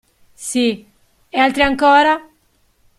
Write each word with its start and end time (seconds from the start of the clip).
Sì; 0.47 0.87
e 1.29 1.37
altri 1.39 1.61
ancora? 1.61 2.19